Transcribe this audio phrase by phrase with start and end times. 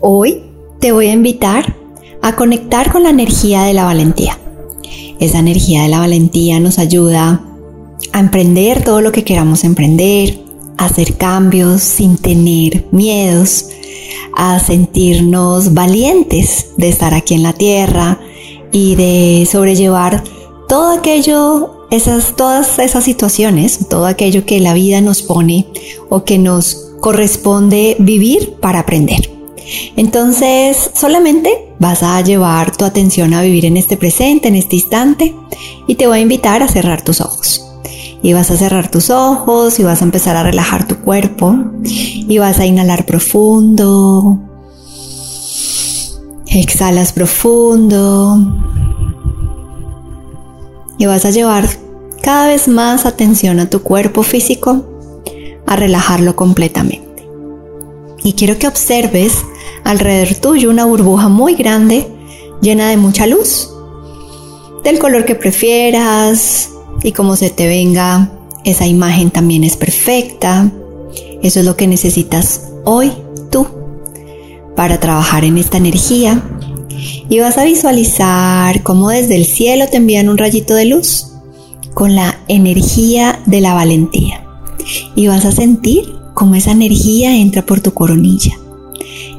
[0.00, 0.42] Hoy
[0.80, 1.76] te voy a invitar
[2.20, 4.36] a conectar con la energía de la valentía.
[5.20, 7.44] Esa energía de la valentía nos ayuda
[8.12, 10.40] a emprender todo lo que queramos emprender,
[10.78, 13.66] a hacer cambios sin tener miedos,
[14.36, 18.18] a sentirnos valientes de estar aquí en la tierra
[18.72, 20.24] y de sobrellevar
[20.68, 25.68] todo aquello, esas, todas esas situaciones, todo aquello que la vida nos pone
[26.08, 29.35] o que nos corresponde vivir para aprender.
[29.96, 35.34] Entonces, solamente vas a llevar tu atención a vivir en este presente, en este instante,
[35.86, 37.62] y te voy a invitar a cerrar tus ojos.
[38.22, 42.38] Y vas a cerrar tus ojos y vas a empezar a relajar tu cuerpo y
[42.38, 44.38] vas a inhalar profundo.
[46.46, 48.56] Exhalas profundo.
[50.98, 51.68] Y vas a llevar
[52.22, 54.84] cada vez más atención a tu cuerpo físico,
[55.66, 57.28] a relajarlo completamente.
[58.24, 59.44] Y quiero que observes
[59.86, 62.08] alrededor tuyo una burbuja muy grande
[62.60, 63.70] llena de mucha luz,
[64.82, 66.70] del color que prefieras
[67.04, 68.32] y como se te venga,
[68.64, 70.72] esa imagen también es perfecta.
[71.42, 73.12] Eso es lo que necesitas hoy
[73.50, 73.66] tú
[74.74, 76.42] para trabajar en esta energía.
[77.28, 81.28] Y vas a visualizar cómo desde el cielo te envían un rayito de luz
[81.94, 84.44] con la energía de la valentía.
[85.14, 88.58] Y vas a sentir cómo esa energía entra por tu coronilla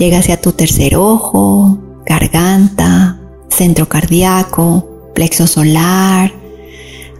[0.00, 3.20] Llega hacia tu tercer ojo, garganta,
[3.50, 6.32] centro cardíaco, plexo solar,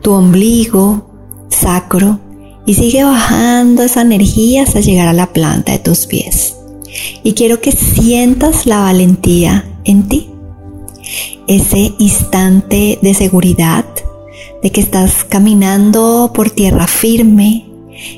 [0.01, 2.21] tu ombligo, sacro
[2.65, 6.57] y sigue bajando esa energía hasta llegar a la planta de tus pies.
[7.23, 10.31] Y quiero que sientas la valentía en ti.
[11.47, 13.85] Ese instante de seguridad,
[14.63, 17.67] de que estás caminando por tierra firme,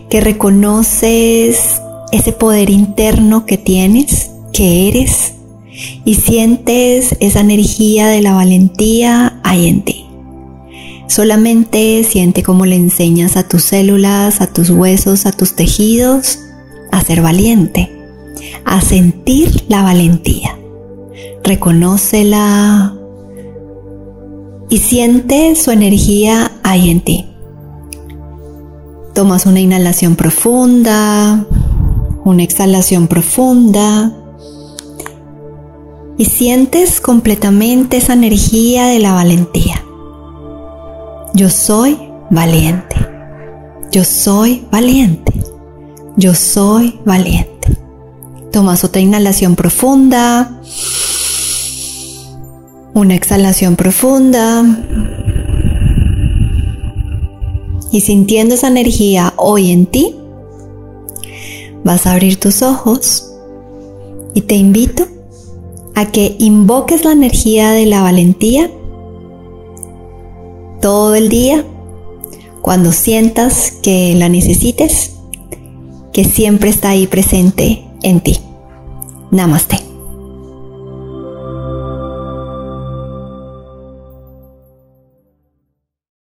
[0.08, 1.80] que reconoces
[2.12, 5.34] ese poder interno que tienes que eres
[6.05, 10.06] y sientes esa energía de la valentía ahí en ti.
[11.08, 16.39] Solamente siente cómo le enseñas a tus células, a tus huesos, a tus tejidos
[16.91, 17.91] a ser valiente,
[18.64, 20.58] a sentir la valentía.
[21.42, 22.95] Reconócela
[24.68, 27.27] y siente su energía ahí en ti.
[29.14, 31.46] Tomas una inhalación profunda,
[32.24, 34.21] una exhalación profunda
[36.18, 39.83] y sientes completamente esa energía de la valentía.
[41.34, 41.98] Yo soy
[42.30, 42.96] valiente.
[43.90, 45.33] Yo soy valiente.
[46.17, 47.77] Yo soy valiente.
[48.50, 50.61] Tomas otra inhalación profunda.
[52.94, 54.64] Una exhalación profunda.
[57.90, 60.17] Y sintiendo esa energía hoy en ti,
[61.84, 63.33] vas a abrir tus ojos
[64.34, 65.06] y te invito
[65.95, 68.70] a que invoques la energía de la valentía
[70.80, 71.64] todo el día
[72.61, 75.14] cuando sientas que la necesites,
[76.13, 78.39] que siempre está ahí presente en ti.
[79.30, 79.92] Namaste.